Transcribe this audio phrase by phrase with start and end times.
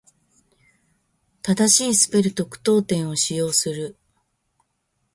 [1.43, 3.97] 正しいスペルと句読点を使用する。